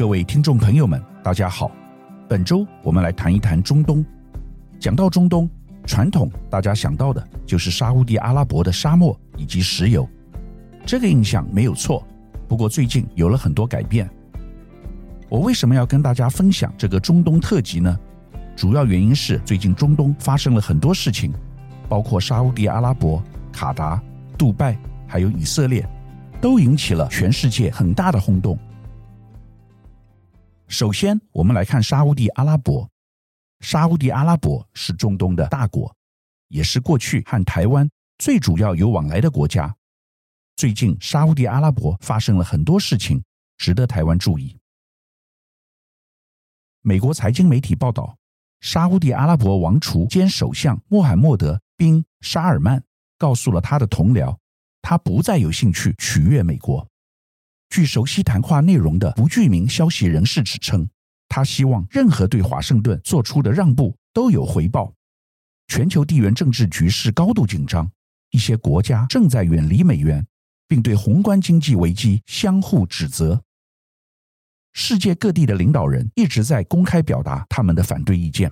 [0.00, 1.70] 各位听众朋友们，大家好。
[2.26, 4.02] 本周我们来谈一谈中东。
[4.78, 5.46] 讲到中东，
[5.84, 10.08] 传统大家想到的就是沙乌地阿拉伯的沙漠以及石油，
[10.86, 12.02] 这个印象没有错。
[12.48, 14.08] 不过最近有了很多改变。
[15.28, 17.94] 我为什么要跟大家分享这个中东特辑呢？
[18.56, 21.30] 主要原因是最近中东发生了很多事情，
[21.90, 23.22] 包括沙乌地阿拉伯、
[23.52, 24.02] 卡达、
[24.38, 25.86] 杜拜，还有以色列，
[26.40, 28.58] 都引起了全世界很大的轰动。
[30.70, 32.88] 首先，我们来看沙乌地阿拉伯。
[33.58, 35.92] 沙乌地阿拉伯是中东的大国，
[36.46, 39.74] 也是过去和台湾最主要有往来的国家。
[40.54, 43.20] 最近，沙乌地阿拉伯发生了很多事情，
[43.58, 44.56] 值得台湾注意。
[46.82, 48.16] 美国财经媒体报道，
[48.60, 52.80] 沙乌地阿拉伯王储兼首相穆罕默德·宾·沙尔曼
[53.18, 54.38] 告诉了他的同僚，
[54.80, 56.86] 他不再有兴趣取悦美国。
[57.70, 60.88] 据熟悉谈话内容的不具名消息人士指称，
[61.28, 64.92] 他希望任何对华盛顿做出的让步都有回报。
[65.68, 67.88] 全球地缘政治局势高度紧张，
[68.30, 70.26] 一些国家正在远离美元，
[70.66, 73.40] 并对宏观经济危机相互指责。
[74.72, 78.50] 世界各地的领导人一直在公开表达他们的反对意见。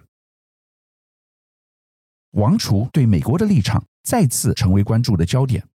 [2.33, 5.67] 王储对美国的立场再次成为关注的焦点，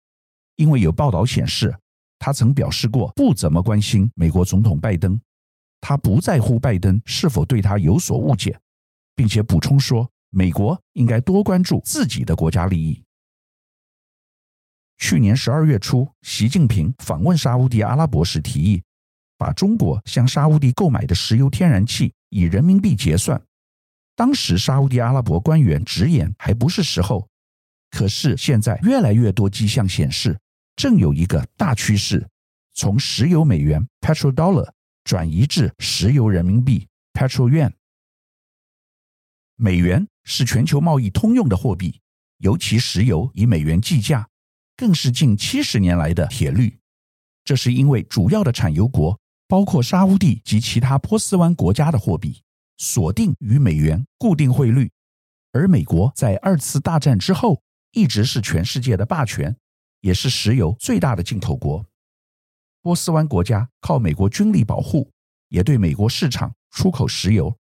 [0.56, 1.78] 因为有报道显示，
[2.26, 5.20] 他曾表示过不怎么关心美国总统拜登，
[5.82, 8.58] 他不在乎拜登是否对他有所误解，
[9.14, 13.04] 并且补充说，美国应该多关注自己的国家利益。
[15.00, 18.82] 去年十二月初，习近平访问沙乌地阿拉伯时提议，
[19.38, 23.44] 把中国向沙乌地购买的石油天然气以人民币结算。
[24.16, 27.28] 当时沙乌地阿拉伯官员直言还不是时候，
[27.92, 30.40] 可是现在越来越多迹象显示。
[30.76, 32.28] 正有一个大趋势，
[32.74, 34.72] 从石油美元 （petrol dollar）
[35.04, 37.72] 转移至石油人民币 （petrol yuan）。
[39.56, 42.02] 美元是全球贸易通用的货币，
[42.38, 44.28] 尤其石油以美元计价，
[44.76, 46.80] 更是近七十年来的铁律。
[47.46, 52.42] 这是因为主要的产油国，包括沙乌地及其他波斯湾国家的货币
[52.78, 54.90] 锁定与美元固定汇率，
[55.52, 57.62] 而美国在二次大战之后
[57.92, 59.56] 一直是全世界的霸权。
[60.04, 61.86] 也是石油最大的进口国，
[62.82, 65.10] 波斯湾国家靠美国军力保护，
[65.48, 67.58] 也对美国市场出口石油，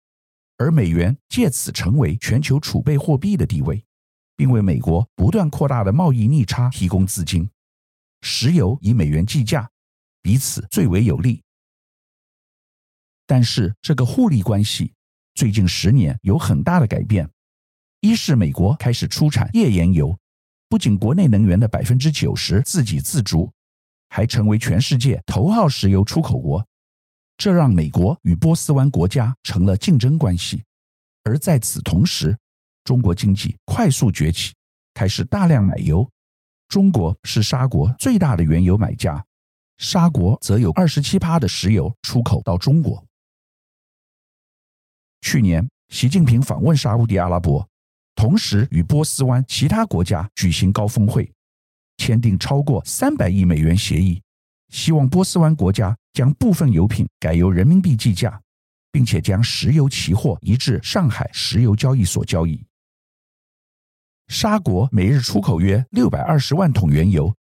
[0.55, 3.83] 而美元借此成为全球储备货币的地位，
[4.37, 7.49] 并为美国不断扩大的贸易逆差提供资金。
[8.21, 9.69] 石油以美元计价，
[10.21, 11.43] 彼此最为有利。
[13.27, 14.93] 但是这个互利关系
[15.35, 17.29] 最近十年有很大的改变，
[17.99, 20.17] 一是美国开始出产页岩油。
[20.69, 23.51] 不仅国内能源的百分之九十自给自足，
[24.09, 26.63] 还成为全世界头号石油出口国，
[27.37, 30.63] 这让美国与波斯湾国家成了竞争关系。
[31.23, 32.37] 而在此同时，
[32.83, 34.53] 中国经济快速崛起，
[34.93, 36.07] 开始大量买油。
[36.67, 39.25] 中国是沙国最大的原油买家，
[39.79, 43.03] 沙国则有二十七趴的石油出口到中国。
[45.21, 47.68] 去年，习近平访问沙乌地阿拉伯。
[48.19, 51.31] 同时，与波斯湾其他国家举行高峰会，
[51.95, 54.21] 签订超过三百亿美元协议，
[54.73, 58.37] 希望波斯湾国家将部分油品改由人民币计价，
[58.91, 62.61] 并且将石油期货移至上海石油交易所交易。
[64.27, 67.33] 沙国每日出口约六百二十万桶原油，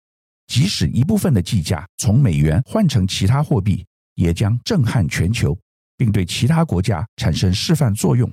[0.47, 3.83] 即使一部分的计价从美元换成其他货币，
[4.17, 5.59] 也将震撼全球，
[5.97, 8.31] 并对其他国家产生示范作用。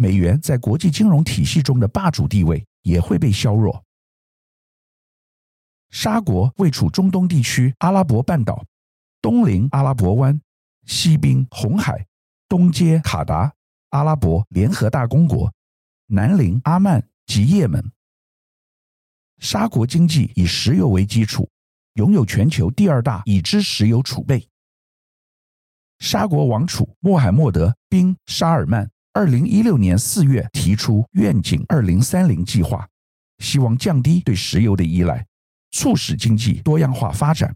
[0.00, 3.84] 美元在国际金融体系中的霸主地位也会被削弱。
[5.90, 8.64] 沙国位处中东地区阿拉伯半岛，
[9.20, 10.40] 东临阿拉伯湾，
[10.86, 12.06] 西濒红海，
[12.48, 13.52] 东接卡达、
[13.88, 15.52] 阿拉伯联合大公国，
[16.06, 17.90] 南临阿曼及也门。
[19.38, 21.50] 沙国经济以石油为基础，
[21.94, 24.48] 拥有全球第二大已知石油储备。
[25.98, 28.88] 沙国王储穆罕默德·宾·沙尔曼。
[29.18, 32.88] 二零一六年四月提出愿景二零三零计划，
[33.40, 35.26] 希望降低对石油的依赖，
[35.72, 37.52] 促使经济多样化发展。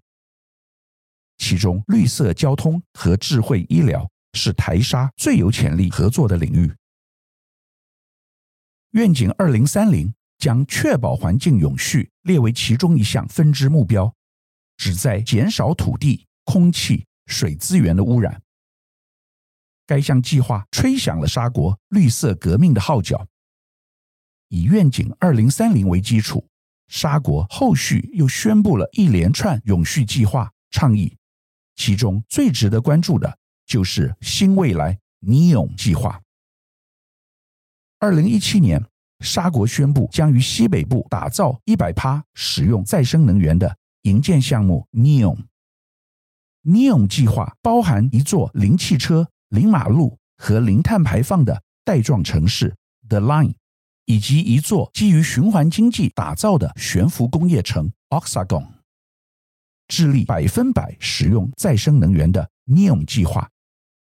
[1.39, 6.75] 其中，绿色交通和智慧医疗是台沙最有潜力合作的领域。
[8.91, 14.13] 愿景二零三零将确保环境永续列为其中一项分支目标，
[14.77, 18.43] 旨在减少土地、空气、水资源的污染。
[19.93, 23.27] 该项计划吹响了沙国绿色革命的号角。
[24.49, 26.47] 以愿景二零三零为基础，
[26.89, 31.15] 沙国后续又宣布了一连串永续计划倡议，
[31.77, 33.37] 其中最值得关注的
[33.67, 36.23] 就是新未来 NEOM 计划。
[37.99, 38.83] 二零一七年，
[39.21, 45.37] 沙国宣布将于西北部打造一百趴使用再生能源的营建项目 NEOM。
[46.63, 52.75] NEOM 计划包含一座零汽车、零马路和零碳排放的带状城市
[53.07, 53.53] The Line，
[54.07, 58.67] 以及一座基于循环经济打造的悬浮工业城 Oxagon。
[59.89, 63.47] 致力百分百使用再生能源的 NEOM 计划，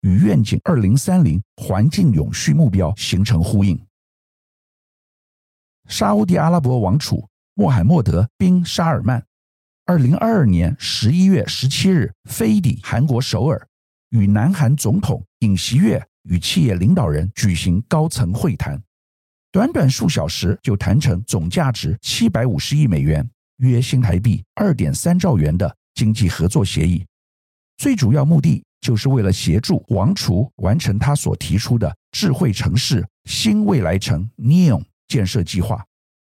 [0.00, 3.81] 与愿景二零三零环境永续目标形成呼应。
[5.87, 9.25] 沙乌地阿拉伯王储穆罕默德·宾·沙尔曼，
[9.84, 13.69] 二零二二年十一月十七日飞抵韩国首尔，
[14.16, 18.82] 与南韩总统尹锡悦与企业领导人举行高层会谈，
[19.52, 23.28] 短短数小时就谈成总价值七百五十亿美元，
[23.58, 27.04] 约新台币二点三兆元的经济合作协议。
[27.76, 34.82] 最主要目的就是为了协助王储完成他所提出的智慧城市新未来城 NEOM。
[35.08, 35.84] 建设计划，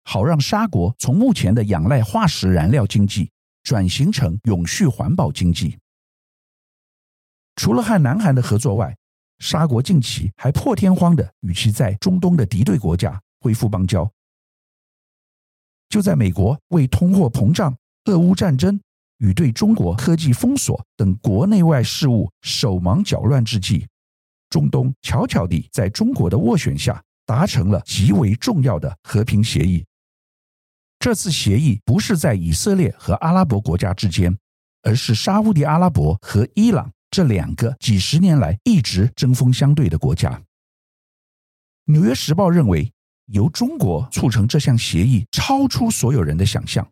[0.03, 3.31] 好让沙国从目前的仰赖化石燃料经济
[3.63, 5.77] 转型成永续环保经济。
[7.55, 8.95] 除了和南韩的合作外，
[9.39, 14.09] 沙国近期还破天荒地与其在中东的敌对国家恢复邦交。
[15.89, 17.75] 就在美国为通货膨胀、
[18.05, 18.79] 俄乌战争
[19.19, 23.87] 与对中国科技封锁等国内外事务手忙脚乱之际，
[24.49, 27.01] 中东悄悄地在中国的斡旋下。
[27.27, 29.83] 达成了极为重要的和平协议。
[30.99, 34.37] 这次协议不是在以色列和阿拉伯国家之间，
[34.83, 40.31] 而是沙乌地阿拉伯和伊朗这两个几十年来一直针锋相对的国家。
[41.85, 42.91] 《纽约时报》认为，
[43.27, 46.87] 由中国促成这项协议超出所有人的想象，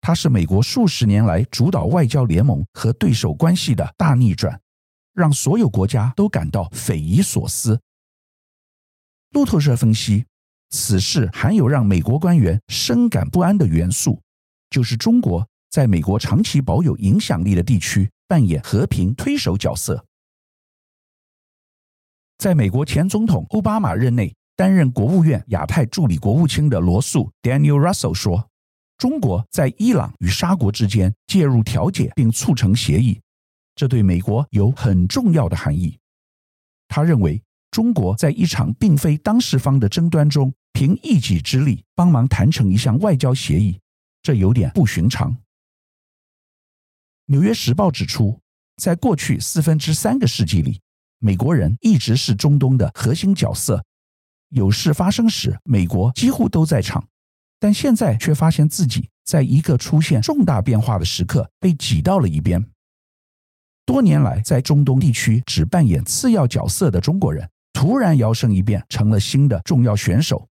[0.00, 4.60] 它是美国数十年来主导外交联盟和对手关系的大逆转，
[5.14, 7.80] 让所有国家都感到匪夷所思。
[9.30, 10.24] 路透社分析，
[10.70, 14.20] 此事含有让美国官员深感不安的元素，
[14.70, 20.04] 就是中国在美国长期保有影响力的地区扮演和平推手角色。
[22.36, 28.50] 在美国前总统奥巴马任内担任国务院亚太助理国务卿的罗素 （Daniel Russell） 说
[28.98, 33.20] ：“中国在伊朗与沙国之间介入调解并促成协议，
[33.76, 35.96] 这对美国有很重要的含义。”
[36.88, 37.40] 他认为。
[37.70, 43.80] 中国在一场并非当事方的争端中，凭一己之力帮忙谈成一项外交协议，
[44.22, 45.32] 这有点不寻常。
[47.26, 48.40] 《纽约时报》指出，
[48.76, 50.80] 在过去四分之三个世纪里，
[51.18, 53.84] 美国人一直是中东的核心角色，
[54.50, 57.06] 有事发生时，美国几乎都在场，
[57.58, 62.64] 但现在却发现自己在一个出现重大变化的时刻被挤到了一边。
[63.86, 67.48] 多年来在中东地区只扮演次要角色的中国人。
[67.74, 70.48] 突然摇身一变成了新的重要选手。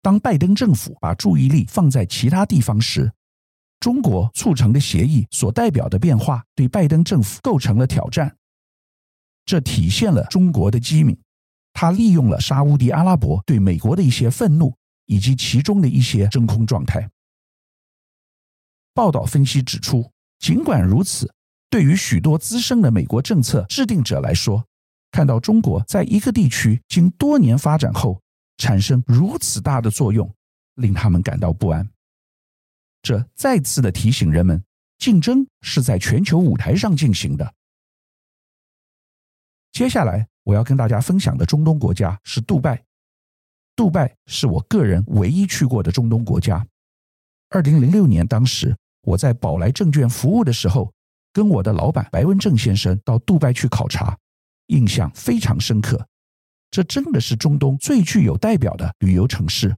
[0.00, 3.12] 当拜登政府把注意力放在其他地方时，
[3.80, 8.36] 中国促成的协议所代表的变化对拜登政府构成了挑战。
[9.44, 11.16] 这体现了中国的机敏，
[11.72, 14.74] 他利用了沙乌地阿拉伯对美国的一些愤怒
[15.04, 17.08] 以及其中的一些真空状态。
[18.92, 21.32] 报道分析指出，尽管如此，
[21.70, 24.64] 对于许多资深的美国政策制定者来说，
[25.12, 28.20] 看到中国在一个地区经多年发展后
[28.56, 30.34] 产生如此大的作用，
[30.76, 31.88] 令他们感到不安。
[33.06, 34.64] 这再次的提醒人们，
[34.98, 37.54] 竞争是在全球舞台上进行的。
[39.70, 42.82] 接下来我要跟大家分享的中东国家是杜拜。
[43.76, 46.66] 杜拜是我个人唯一去过的中东国家。
[47.50, 50.92] 二零零六年，当时我在宝来证券服务的时候，
[51.32, 54.18] 跟我的老板白文正先生到杜拜去考察。
[54.66, 56.04] 印象非常深刻，
[56.72, 59.76] 这真的是中东最具有代表的旅游城市。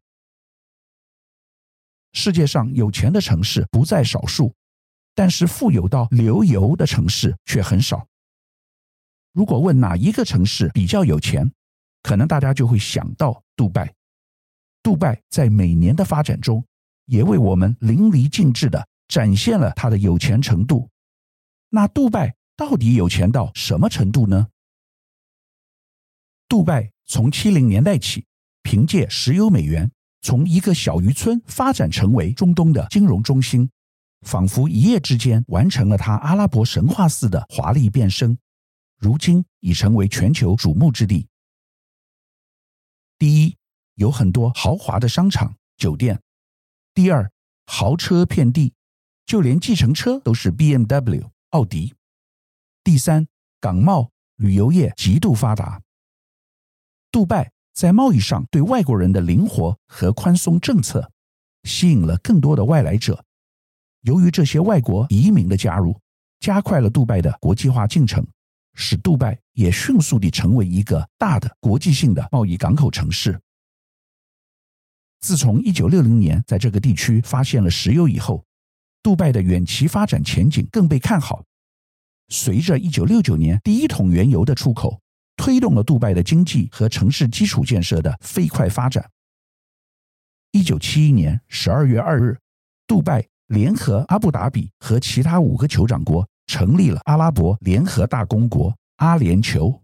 [2.12, 4.55] 世界上有钱的城市不在少数，
[5.15, 8.07] 但是富有到流油的城市却很少。
[9.33, 11.53] 如果问哪一个城市比较有钱，
[12.03, 13.95] 可能大家就会想到杜拜。
[14.83, 16.65] 杜拜在每年的发展中，
[17.05, 20.88] 也为我们淋漓尽致地展现了它的有钱程度。
[21.69, 24.49] 那杜拜到底有钱到什么程度呢？
[26.49, 28.25] 杜拜从七零年代起，
[28.62, 33.70] 凭借石油美元，从一个小渔村发展成为中东的金融中心，
[34.22, 38.37] 仿佛一夜之间完成了它阿拉伯神话似的华丽变身，
[38.98, 41.28] 如今已成为全球瞩目之地。
[43.18, 43.56] 第一，
[43.94, 46.16] 有很多豪华的商场、酒店；
[46.94, 47.30] 第二，
[47.66, 48.75] 豪车遍地，
[49.25, 51.94] 就连计程车都是 BMW、奥迪；
[52.82, 53.26] 第三，
[53.60, 55.82] 港贸、旅游业极度发达。
[57.10, 61.12] 杜拜在贸易上对外国人的灵活和宽松政策，
[61.62, 63.25] 吸引了更多的外来者。
[64.00, 65.97] 由于这些外国移民的加入，
[66.40, 68.26] 加快了杜拜的国际化进程，
[68.75, 73.40] 使杜拜也迅速地成为一个大的国际性的贸易港口城市。
[75.20, 78.44] 自从1960年在这个地区发现了石油以后，
[79.04, 81.44] 杜拜的远期发展前景更被看好。
[82.28, 85.00] 随着1969年第一桶原油的出口，
[85.38, 89.09] 推动了杜拜的经济和城市基础建设的飞快发展。
[90.52, 92.38] 1971年12月2日，
[92.87, 99.80] 杜拜联合阿布达比和其他五个酋长国成立了阿拉伯联合大公国阿联酋。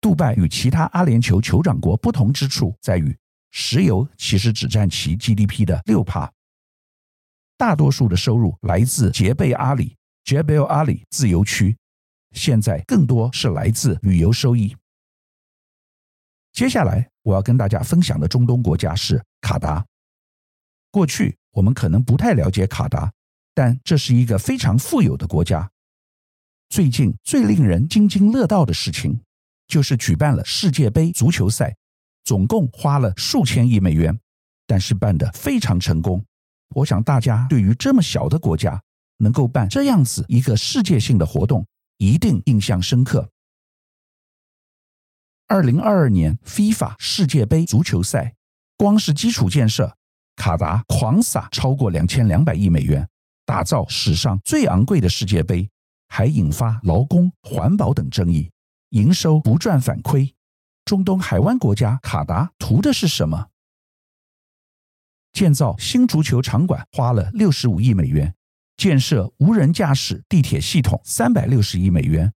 [0.00, 3.16] 杜拜与其他阿联酋酋长国不同之处在于，
[3.50, 6.30] 石油其实只占其 GDP 的六趴，
[7.56, 9.96] 大多数的收入来自杰贝阿里
[10.26, 11.76] （Jebel Ali） 自由区，
[12.34, 14.76] 现在更多是来自旅游收益。
[16.52, 19.84] 接下来我要跟大家分享的中东国家是卡达。
[20.90, 23.12] 过去我们可能不太了解卡达，
[23.54, 25.70] 但这是一个非常富有的国家。
[26.68, 29.20] 最近最令人津津乐道的事情，
[29.66, 31.74] 就是举办了世界杯足球赛。
[32.24, 34.18] 总共花了数千亿美元，
[34.66, 36.24] 但是办得非常成功。
[36.70, 38.82] 我想大家对于这么小的国家
[39.18, 41.66] 能够办这样子一个世界性的活动，
[42.04, 43.30] 一定印象深刻。
[45.46, 48.34] 二零二二年 FIFA 世界杯足球赛，
[48.76, 49.96] 光是基础建设，
[50.36, 53.08] 卡达狂撒超过两千两百亿美元，
[53.46, 55.70] 打造史上最昂贵的世界杯，
[56.08, 58.50] 还引发劳工、环保等争议，
[58.90, 60.34] 营收不赚反亏。
[60.84, 63.48] 中东海湾国家卡达图的是什么？
[65.32, 68.34] 建造新足球场馆花了六十五亿美元，
[68.76, 72.32] 建设无人驾驶地铁系统三百六十亿美元，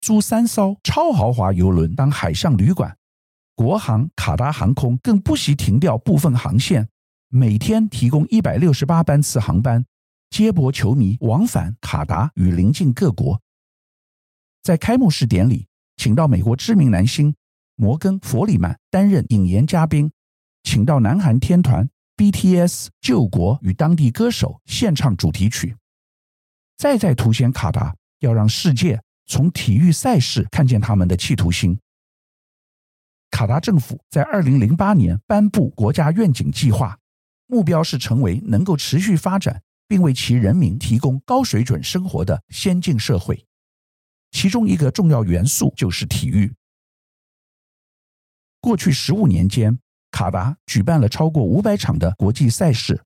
[0.00, 2.96] 租三艘超豪华游轮当海上旅馆。
[3.54, 6.88] 国航卡达航空更不惜停掉部分航线，
[7.28, 9.84] 每天提供一百六十八班次航班，
[10.30, 13.40] 接驳球迷往返卡达与邻近各国。
[14.62, 17.34] 在开幕式典礼，请到美国知名男星。
[17.74, 20.12] 摩根·弗里曼担任引言嘉宾，
[20.62, 25.76] 请到南韩天团 BTS 救国与当地歌手献唱主题曲，
[26.76, 31.78] 再再凸显卡达要让世界从体育赛事看见他们的企图心。
[33.30, 36.98] 卡达政府在二零零八年颁布国家愿景计划，
[37.46, 43.46] 目标是成为能够持续发展并为其人民提供高水准生活的先进社会，
[44.30, 46.54] 其中一个重要元素就是体育。
[48.60, 49.78] 过去十五年间，
[50.12, 53.02] 卡达举办了超过五百场的国际赛事。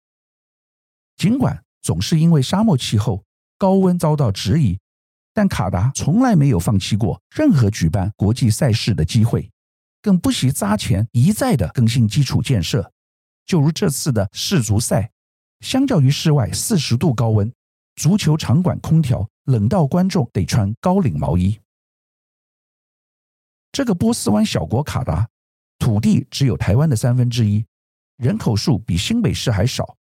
[1.17, 3.25] 尽管总是因为沙漠气候、
[3.57, 4.79] 高温遭到质疑，
[5.33, 9.51] 但卡达从来没有放弃过任何举办国际赛事的机会，
[10.03, 12.93] 更不惜砸钱一再的更新基础建设。
[13.47, 15.11] 就如这次的世足赛，
[15.61, 17.51] 相较于室外四十度高温，
[17.95, 21.59] 足球场馆空调冷到观众得穿高领毛衣。
[23.71, 25.29] 这个波斯湾小国卡达。
[25.79, 27.65] 土地只有台湾的三分之一，
[28.17, 29.97] 人口数比新北市还少，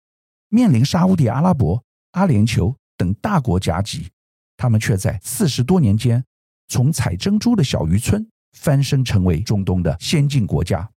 [0.48, 4.10] 面临沙乌地阿拉伯、阿联酋等大国夹击，
[4.56, 6.24] 他们却在四十多年间，
[6.68, 10.90] 从采珍珠的小渔村翻身成为中东的先进国家。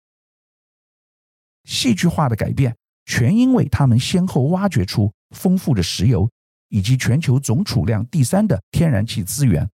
[1.66, 6.30] 戏剧化的改变，全因为他们先后挖掘出丰富的石油，
[6.70, 9.70] 以及全球总储量第三的天然气资源。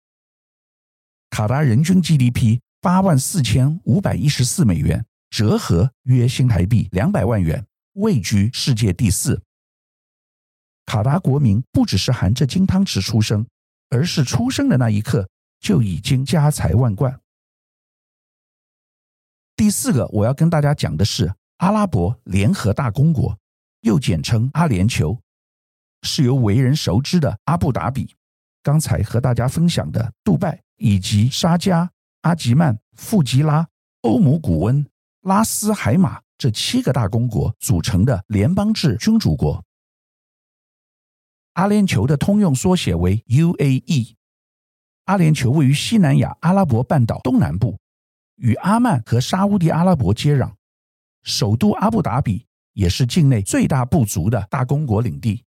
[1.29, 2.59] 卡达人均 GDP。
[2.85, 9.41] 八万四千五百一十四美元，折合约新台币两百万元，位居世界第四。
[10.85, 13.43] 卡达国民不只是含着金汤匙出生，
[13.89, 15.27] 而是出生的那一刻
[15.59, 17.19] 就已经家财万贯。
[19.55, 23.35] 第四个我要跟大家讲的是阿拉伯联合大公国，
[23.81, 25.17] 又简称阿联酋，
[26.03, 28.13] 是由为人熟知的阿布达比、
[28.61, 31.89] 刚才和大家分享的杜拜以及沙迦。
[32.25, 33.67] 阿吉曼、富吉拉、
[34.01, 34.83] 欧姆古温、
[35.21, 39.63] 拉斯海马这七个大公国组成的联邦制君主国。
[41.53, 44.15] 阿联酋的通用缩写为 UAE。
[45.03, 47.77] 阿联酋位于西南亚阿拉伯半岛东南部，
[48.37, 50.51] 与阿曼和沙乌地阿拉伯接壤。
[51.21, 55.43] 首都阿布达比也是境内最大部族的大公国领地。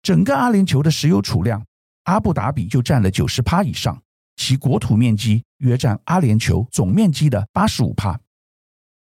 [0.00, 1.62] 整个阿联酋的石油储量，
[2.04, 4.02] 阿布达比就占了九十趴以上。
[4.38, 8.18] 其国土面积约占阿联酋总面积的八十五帕，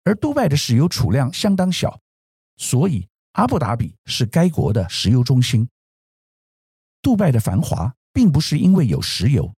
[0.04, 1.98] 而杜拜的石油储量相当小，
[2.58, 5.66] 所以阿布达比是该国的石油中心。
[7.00, 9.52] 杜拜的繁华并不是因为有石油，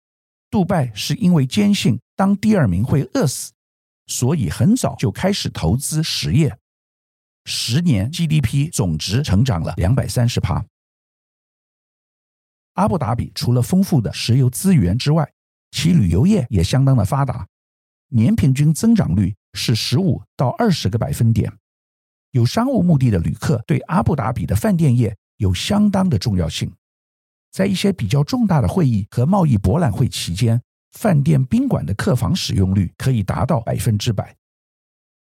[0.51, 3.51] 杜拜是因为坚信当第二名会饿死，
[4.07, 6.57] 所以很早就开始投资实业。
[7.47, 10.65] 十年 GDP 总值成长了两百三十帕。
[12.75, 15.33] 阿布达比除了丰富的石油资源之外，
[15.73, 17.49] 其旅游业也相当的发达，
[18.09, 21.53] 年平均增长率是十五到二十个百分点。
[22.31, 26.73] 有商务目的的旅客对阿布达比的饭店业有相当的重要性，
[27.51, 30.63] 在一些比较重大的会议和贸易博览会期间，
[30.93, 34.37] 饭店宾馆的客房使用率可以达到百分之百。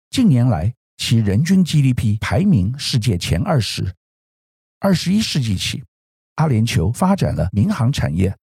[0.09, 3.95] 近年来，其人均 GDP 排名世界前二十。
[4.79, 5.83] 二十一世纪起，
[6.35, 8.37] 阿联酋发展了民航产业，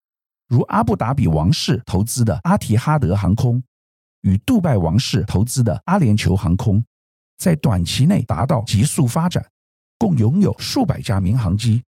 [0.53, 3.63] 如阿布达比王室投资的阿提哈德航空
[4.21, 6.85] 与杜拜王室投资的阿联酋航空，
[7.39, 9.43] 在短期内达到急速发展，
[9.97, 11.83] 共拥有数百架民航机，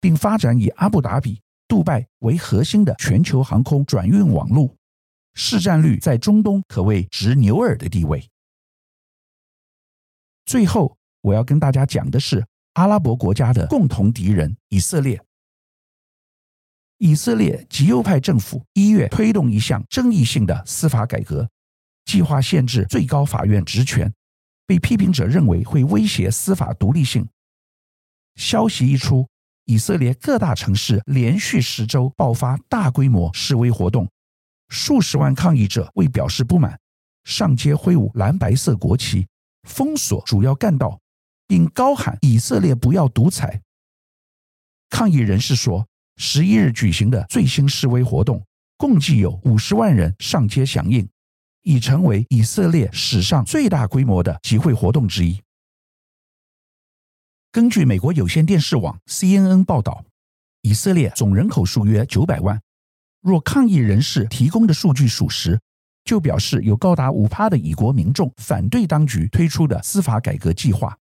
[0.00, 4.74] 并发展以阿布达比、杜拜为核心的全球航空转运网络，
[5.34, 8.28] 市占率在中东可谓执牛耳的地位。
[10.44, 15.22] 最后，我要跟大家讲的是阿拉伯国家的共同敌人以色列。
[16.98, 21.48] 以色列极右派政府一月推动一项争议性的司法改革，
[22.04, 24.12] 计划限制最高法院职权，
[24.66, 27.28] 被批评者认为会威胁司法独立性。
[28.34, 29.28] 消息一出，
[29.64, 34.08] 以色列各大城市连续十周爆发大规模示威活动，
[34.68, 36.78] 数十万抗议者为表示不满，
[37.24, 39.26] 上街挥舞蓝白色国旗。
[39.64, 41.00] 封锁主要干道，
[41.46, 43.60] 并高喊“以色列不要独裁”。
[44.88, 45.87] 抗议人士说，
[46.20, 48.44] 十一日举行的最新示威活动，
[48.76, 51.08] 共计有五十万人上街响应，
[51.62, 55.40] 已成为以色列史上最大规模的集会活动之一。
[57.52, 60.04] 根据美国有线电视网 CNN 报道，
[60.62, 62.60] 以色列总人口数约九百万，
[63.22, 65.60] 若抗议人士提供的数据属实，
[66.04, 70.98] 就表示有高达五趴的以国民众反对当局推出的司法改革计划。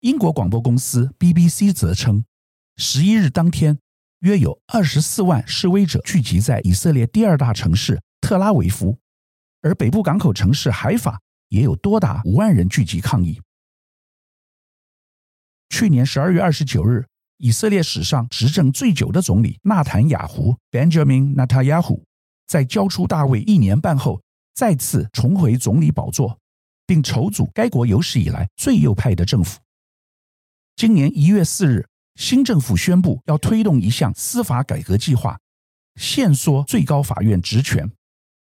[0.00, 2.24] 英国广播公司 BBC 则称，
[2.82, 3.78] 十一日当天，
[4.20, 8.98] 约有二十四万示威者聚集在以色列第二大城市特拉维夫，
[9.60, 13.38] 而北部港口城市海法也有多达五万人聚集抗议。
[15.68, 17.04] 去年十二月二十九日，
[17.36, 22.02] 以色列史上执政最久的总理纳坦雅胡 （Benjamin Netanyahu）。
[22.46, 24.22] 在交出大位一年半后，
[24.54, 26.38] 再次重回总理宝座，
[26.86, 29.60] 并筹组该国有史以来最右派的政府。
[30.76, 31.86] 今年一月四日，
[32.20, 35.40] 新政府宣布要推动一项司法改革计划，
[35.96, 37.90] 限缩最高法院职权。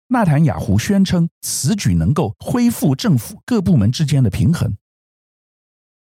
[0.09, 4.77] 纳坦雅胡宣称，此举能够恢复政府各部门之间的平衡。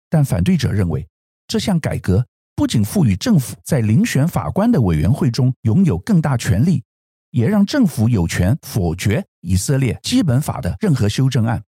[0.08, 1.08] 但反对者认为，
[1.48, 6.84] 这项改革不仅赋予政府在遴选法官的委员会中拥有更大权力。
[7.30, 11.62] 也让政府有权否决以色列基本法的任何修正案。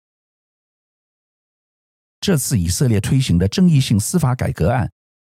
[2.19, 4.91] 这次以色列推行的争议性司法改革案，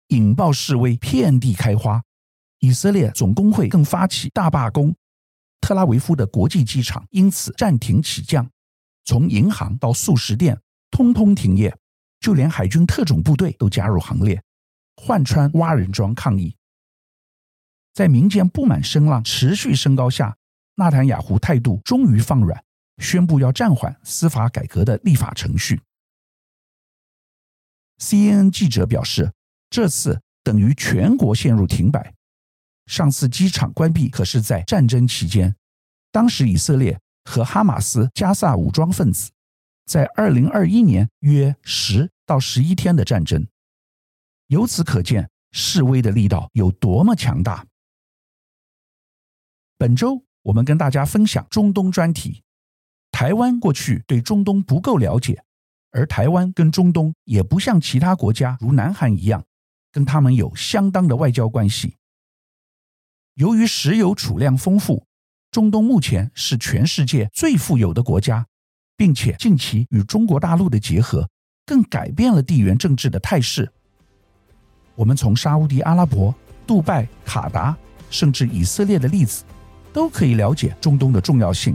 [0.09, 2.03] 引爆示威，遍地开花。
[2.61, 4.95] 以色列总工会更发起大罢工，
[5.61, 8.51] 特拉维夫的国际机场因此暂停起降，
[9.05, 11.77] 从银行到速食店通通停业，
[12.21, 14.43] 就连海军特种部队都加入行列，
[14.97, 16.57] 换穿蛙人装抗议。
[17.93, 20.37] 在民间不满声浪持续升高下，
[20.77, 22.65] 纳坦雅胡态度终于放软，
[22.99, 25.81] 宣布要暂缓司法改革的立法程序。
[27.99, 29.33] CNN 记者表示，
[29.71, 32.15] 这次等于全国陷入停摆。
[32.87, 35.57] 上次机场关闭可是在战争期间，
[36.13, 39.31] 当时以色列和哈马斯加萨武装分子
[39.85, 43.47] 在二零二一年约十到十一天的战争。
[44.47, 47.67] 由此可见，示威的力道有多么强大。
[49.77, 52.45] 本周我们跟大家分享中东专题。
[53.11, 55.43] 台湾过去对中东不够了解，
[55.91, 59.45] 而台湾跟中东也不像其他国家如南韩一样，
[59.97, 61.97] 跟他们有相当的外交关系。
[63.37, 65.07] 由于石油储量丰富，
[65.51, 68.47] 中东目前是全世界最富有的国家，
[68.95, 71.27] 并且近期与中国大陆的结合，
[71.65, 73.73] 更改变了地缘政治的态势。
[74.95, 76.35] 我们从沙乌地阿拉伯、
[76.67, 77.75] 杜拜、卡达，
[78.11, 79.45] 甚至以色列的例子。
[79.95, 81.75] 都可以了解中东的重要性。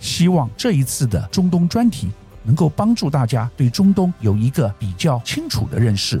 [0.00, 2.10] 希望这一次的中东专题
[2.42, 6.20] 能够帮助大家对中东有一个比较清楚的认识。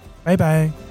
[0.23, 0.90] 拜拜。